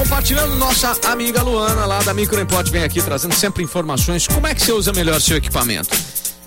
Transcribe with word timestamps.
Compartilhando 0.00 0.56
nossa 0.56 0.98
amiga 1.12 1.42
Luana 1.42 1.84
lá 1.84 2.02
da 2.02 2.14
Microimport 2.14 2.70
vem 2.70 2.82
aqui 2.82 3.02
trazendo 3.02 3.34
sempre 3.34 3.62
informações. 3.62 4.26
Como 4.26 4.46
é 4.46 4.54
que 4.54 4.62
você 4.62 4.72
usa 4.72 4.94
melhor 4.94 5.20
seu 5.20 5.36
equipamento? 5.36 5.90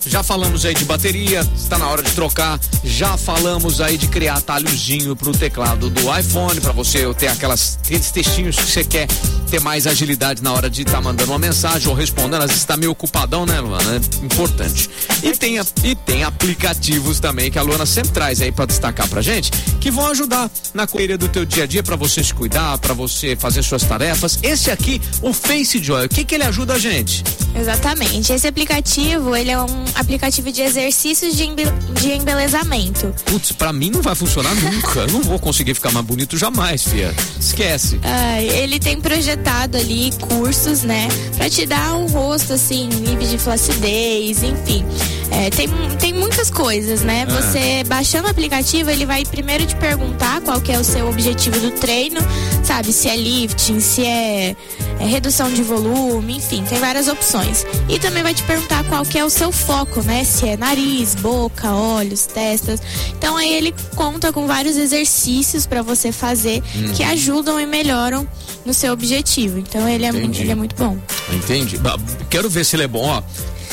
Já 0.06 0.22
falamos 0.22 0.66
aí 0.66 0.74
de 0.74 0.86
bateria, 0.86 1.48
está 1.56 1.78
na 1.78 1.88
hora 1.88 2.04
de 2.04 2.12
trocar. 2.12 2.60
Já 2.84 3.18
falamos 3.18 3.80
aí 3.80 3.98
de 3.98 4.08
criar 4.08 4.42
talhozinho 4.42 5.16
pro 5.16 5.32
teclado 5.32 5.90
do 5.90 6.02
iPhone, 6.18 6.60
para 6.60 6.72
você 6.72 7.12
ter 7.14 7.28
aquelas, 7.28 7.80
aqueles 7.84 8.12
textinhos 8.12 8.56
que 8.56 8.64
você 8.64 8.84
quer 8.84 9.08
ter 9.50 9.62
mais 9.62 9.88
agilidade 9.88 10.44
na 10.44 10.52
hora 10.52 10.70
de 10.70 10.82
estar 10.82 10.94
tá 10.94 11.02
mandando 11.02 11.32
uma 11.32 11.40
mensagem 11.40 11.88
ou 11.88 11.94
respondendo. 11.94 12.42
Às 12.42 12.48
vezes 12.48 12.62
está 12.62 12.76
meio 12.76 12.92
ocupadão, 12.92 13.46
né, 13.46 13.60
Luana? 13.60 13.96
É 13.96 14.26
importante. 14.26 14.90
E 15.22 15.32
tem, 15.32 15.58
e 15.84 15.96
tem 15.96 16.24
aplicativos 16.24 17.20
também 17.20 17.50
que 17.50 17.58
a 17.58 17.62
Luana 17.62 17.86
sempre 17.86 18.12
traz 18.12 18.42
aí 18.42 18.52
para 18.52 18.66
destacar 18.66 19.08
pra 19.08 19.22
gente, 19.22 19.52
que 19.80 19.90
vão 19.90 20.08
ajudar 20.08 20.50
na 20.74 20.86
correria 20.86 21.18
do 21.18 21.28
teu 21.30 21.46
dia 21.46 21.64
a 21.64 21.68
dia 21.68 21.84
para 21.84 21.96
você 21.96 22.24
se 22.24 22.34
cuidar, 22.34 22.78
para 22.78 22.94
você 22.94 23.36
fazer 23.36 23.64
suas 23.64 23.84
tarefas. 23.84 24.40
Esse 24.42 24.70
aqui, 24.70 25.02
o 25.22 25.34
Face 25.34 25.82
Joy, 25.82 26.06
o 26.06 26.10
que 26.10 26.26
que 26.26 26.36
ele 26.36 26.44
ajuda 26.44 26.74
a 26.74 26.80
gente? 26.80 27.24
Exatamente. 27.56 28.34
Esse 28.34 28.48
aplicativo, 28.48 29.36
ele 29.36 29.52
é 29.52 29.62
um 29.62 29.86
aplicativo 29.96 30.52
de 30.52 30.62
exercícios 30.62 31.36
de, 31.36 31.48
de 32.02 32.12
embelezamento. 32.12 33.14
Putz, 33.26 33.52
pra 33.52 33.72
mim 33.72 33.90
não 33.90 34.02
vai 34.02 34.16
funcionar 34.16 34.54
nunca. 34.56 35.02
Eu 35.02 35.12
não 35.12 35.22
vou 35.22 35.40
conseguir 35.40 35.74
ficar 35.74 35.92
mais 35.92 36.06
bonito 36.06 36.38
jamais, 36.38 36.84
fia. 36.84 37.14
Esquece. 37.40 38.00
Ah, 38.04 38.42
ele 38.42 38.80
tem 38.80 39.00
projetado 39.00 39.78
ali 39.78 40.12
cursos, 40.20 40.84
né? 40.84 41.08
Pra 41.38 41.50
te 41.50 41.66
dar 41.66 41.96
um 41.96 42.08
rosto, 42.08 42.54
assim, 42.54 42.90
livre 42.90 43.28
de 43.28 43.38
flacidez, 43.38 44.44
enfim. 44.44 44.86
É, 45.32 45.50
tem, 45.50 45.68
tem 46.00 46.14
muitas 46.14 46.50
coisas, 46.50 47.02
né? 47.02 47.26
Ah. 47.28 47.42
Você 47.42 47.84
baixando 47.86 48.28
o 48.28 48.32
aplicativo, 48.32 48.90
ele 48.90 49.06
vai 49.06 49.26
primeiro 49.26 49.66
te 49.66 49.76
perguntar 49.76 50.42
qual 50.42 50.62
que 50.62 50.72
é 50.72 50.80
o 50.80 50.84
seu 50.84 51.10
objetivo 51.10 51.60
do 51.60 51.72
treino, 51.72 52.20
sabe? 52.64 52.94
Se 52.94 53.10
é 53.10 53.16
lifting, 53.16 53.80
se 53.80 54.06
é, 54.06 54.56
é 55.00 55.06
redução 55.06 55.52
de 55.52 55.64
volume, 55.64 56.38
enfim, 56.38 56.64
tem 56.64 56.80
várias 56.80 57.08
opções. 57.08 57.66
E 57.90 58.00
também 58.00 58.24
vai 58.24 58.34
te 58.34 58.44
perguntar 58.44 58.84
qual 58.86 59.04
que 59.06 59.18
é 59.18 59.26
o 59.26 59.30
seu 59.30 59.52
foco, 59.52 60.02
né? 60.02 60.24
Se 60.24 60.48
é 60.48 60.58
nariz, 60.58 61.16
boca, 61.16 61.74
olhos, 61.74 62.26
testas. 62.26 62.82
Então 63.18 63.36
aí 63.38 63.54
ele 63.54 63.74
conta 63.96 64.32
com 64.32 64.48
vários 64.48 64.78
exercícios 64.78 65.66
para 65.66 65.82
você 65.82 66.12
fazer 66.12 66.64
hum. 66.76 66.94
que 66.94 67.04
ajudam 67.04 67.60
e 67.60 67.66
melhoram 67.66 68.28
no 68.66 68.74
seu 68.74 68.94
objetivo. 68.94 69.60
Então 69.60 69.88
ele 69.88 70.06
é, 70.06 70.10
ele 70.10 70.52
é 70.52 70.56
muito 70.56 70.76
bom. 70.76 70.98
Entendi. 71.32 71.80
Quero 72.30 72.50
ver 72.50 72.66
se 72.66 72.76
ele 72.76 72.84
é 72.84 72.88
bom, 72.88 73.08
ó. 73.08 73.22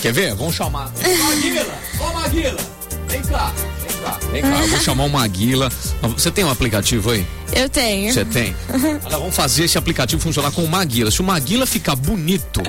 Quer 0.01 0.13
ver? 0.13 0.35
Vamos 0.35 0.55
chamar. 0.55 0.91
Maguila! 1.01 1.79
Ô 2.01 2.13
Maguila! 2.15 2.81
Vem 3.09 3.23
cá, 3.23 3.53
cá, 4.01 4.19
vem 4.31 4.43
cá. 4.43 4.61
Eu 4.61 4.69
vou 4.69 4.81
chamar 4.81 5.05
o 5.05 5.11
Maguila. 5.11 5.71
Você 6.03 6.31
tem 6.31 6.45
um 6.45 6.51
aplicativo 6.51 7.11
aí? 7.11 7.27
Eu 7.53 7.69
tenho. 7.69 8.13
Você 8.13 8.25
tem? 8.25 8.55
Olha, 9.05 9.19
vamos 9.19 9.35
fazer 9.35 9.65
esse 9.65 9.77
aplicativo 9.79 10.23
funcionar 10.23 10.51
com 10.51 10.65
o 10.65 10.69
Maguila. 10.69 11.11
Se 11.11 11.21
o 11.21 11.25
Maguila 11.25 11.67
ficar 11.67 11.97
bonito, 11.97 12.63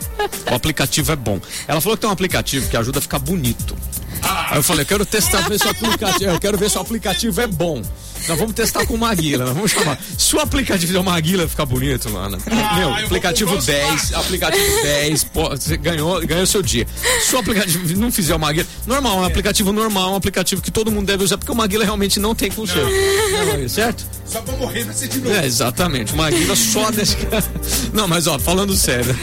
o 0.50 0.56
aplicativo 0.56 1.12
é 1.12 1.16
bom. 1.16 1.40
Ela 1.68 1.82
falou 1.82 1.98
que 1.98 2.02
tem 2.02 2.10
um 2.10 2.14
aplicativo 2.14 2.70
que 2.70 2.78
ajuda 2.78 3.00
a 3.00 3.02
ficar 3.02 3.20
bonito. 3.20 3.76
Aí 4.22 4.58
eu 4.58 4.64
falei, 4.64 4.84
eu 4.84 4.88
quero 4.88 5.06
testar 5.06 5.48
ver 5.48 5.60
se 5.60 5.66
o 5.66 5.70
aplicativo, 5.70 6.32
eu 6.32 6.40
quero 6.40 6.58
ver 6.58 6.70
se 6.70 6.78
o 6.78 6.82
aplicativo 6.82 7.42
é 7.42 7.48
bom. 7.48 7.82
Nós 8.28 8.38
vamos 8.38 8.54
testar 8.54 8.86
com 8.86 8.96
Maguila, 8.98 9.46
nós 9.46 9.56
vamos 9.56 9.72
chamar. 9.72 9.98
Se 10.18 10.36
o 10.36 10.40
aplicativo 10.40 10.94
da 10.94 11.02
Maguila 11.02 11.48
ficar 11.48 11.66
bonito, 11.66 12.10
mano. 12.10 12.38
Ah, 12.52 12.76
meu, 12.76 12.94
aplicativo 12.94 13.58
10, 13.60 14.14
aplicativo 14.14 14.82
10, 14.84 15.24
pô, 15.26 15.50
você 15.50 15.76
ganhou, 15.76 16.20
ganhou 16.26 16.46
seu 16.46 16.62
dia. 16.62 16.86
Se 17.26 17.36
o 17.36 17.40
aplicativo 17.40 18.00
não 18.00 18.12
fizer 18.12 18.36
o 18.36 18.40
Maguila, 18.40 18.68
normal, 18.86 19.18
um 19.18 19.24
aplicativo 19.24 19.72
normal, 19.72 20.14
um 20.14 20.16
aplicativo 20.16 20.62
que 20.62 20.70
todo 20.70 20.92
mundo 20.92 21.08
deve 21.08 21.24
usar, 21.24 21.38
porque 21.38 21.52
o 21.52 21.56
Maguila 21.56 21.84
realmente 21.84 22.20
não 22.20 22.36
tem. 22.36 22.52
Não, 22.52 23.70
certo? 23.70 24.06
Só 24.26 24.42
pra 24.42 24.56
morrer 24.56 24.84
vai 24.84 24.94
ser 24.94 25.08
de 25.08 25.20
novo. 25.20 25.36
É, 25.36 25.46
exatamente. 25.46 26.14
O 26.14 26.18
Maguila 26.18 26.56
só 26.56 26.92
desse 26.92 27.18
Não, 27.92 28.08
mas 28.08 28.28
ó, 28.28 28.38
falando 28.38 28.76
sério. 28.76 29.18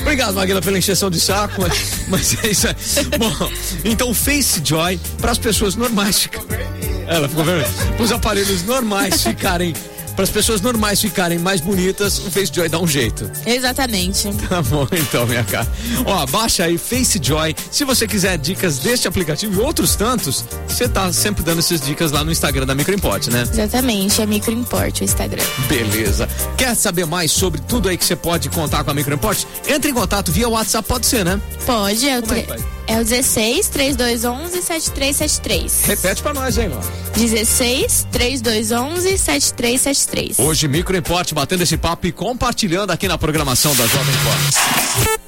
Obrigado, 0.00 0.34
Maguila, 0.34 0.60
pela 0.60 0.78
encheção 0.78 1.10
de 1.10 1.20
saco, 1.20 1.62
mas, 1.62 2.04
mas 2.08 2.44
é 2.44 2.48
isso 2.48 2.68
aí. 2.68 2.74
Bom, 3.18 3.50
então 3.84 4.12
Face 4.14 4.60
Joy 4.64 4.98
para 5.20 5.32
as 5.32 5.38
pessoas 5.38 5.76
normais. 5.76 6.28
Ela 7.06 7.28
ficou 7.28 7.44
vermelha. 7.44 7.68
Os 7.98 8.12
aparelhos 8.12 8.62
normais 8.64 9.22
ficarem 9.22 9.74
para 10.14 10.24
as 10.24 10.30
pessoas 10.30 10.60
normais 10.60 11.00
ficarem 11.00 11.38
mais 11.38 11.60
bonitas, 11.60 12.18
o 12.18 12.30
Face 12.30 12.50
Joy 12.52 12.68
dá 12.68 12.78
um 12.78 12.86
jeito. 12.86 13.30
Exatamente. 13.46 14.30
Tá 14.50 14.62
bom, 14.62 14.86
então, 14.90 15.26
minha 15.26 15.44
cara. 15.44 15.66
Ó, 16.04 16.26
baixa 16.26 16.64
aí 16.64 16.76
Face 16.76 17.20
Joy. 17.22 17.54
Se 17.70 17.84
você 17.84 18.06
quiser 18.08 18.36
dicas 18.36 18.78
deste 18.78 19.06
aplicativo 19.06 19.60
e 19.60 19.64
outros 19.64 19.94
tantos, 19.94 20.44
você 20.66 20.88
tá 20.88 21.12
sempre 21.12 21.44
dando 21.44 21.60
essas 21.60 21.80
dicas 21.80 22.10
lá 22.10 22.24
no 22.24 22.32
Instagram 22.32 22.66
da 22.66 22.74
Microimport, 22.74 23.28
né? 23.28 23.42
Exatamente, 23.42 24.20
é 24.20 24.26
Microimport 24.26 25.00
o 25.00 25.04
Instagram. 25.04 25.44
Beleza. 25.68 26.28
Quer 26.56 26.74
saber 26.74 27.06
mais 27.06 27.30
sobre 27.30 27.60
tudo 27.60 27.88
aí 27.88 27.96
que 27.96 28.04
você 28.04 28.16
pode 28.16 28.48
contar 28.48 28.82
com 28.82 28.90
a 28.90 28.94
Microimport? 28.94 29.44
Entre 29.68 29.90
em 29.90 29.94
contato 29.94 30.32
via 30.32 30.48
WhatsApp, 30.48 30.88
pode 30.88 31.06
ser, 31.06 31.24
né? 31.24 31.40
Pode, 31.70 32.08
é 32.08 32.18
o, 32.18 32.22
tre... 32.22 32.44
é, 32.88 32.94
é 32.94 33.00
o 33.00 33.04
16 33.04 33.68
3211 33.68 34.60
7373. 34.60 35.84
Repete 35.84 36.20
pra 36.20 36.34
nós, 36.34 36.58
hein, 36.58 36.68
mano. 36.68 36.82
16 37.14 38.08
3211 38.10 39.16
7373. 39.16 40.38
Hoje, 40.40 40.66
Micro 40.66 40.96
Import 40.96 41.32
batendo 41.32 41.62
esse 41.62 41.76
papo 41.76 42.08
e 42.08 42.12
compartilhando 42.12 42.90
aqui 42.90 43.06
na 43.06 43.16
programação 43.16 43.72
da 43.76 43.86
Jovem 43.86 44.14
Pan. 44.16 45.19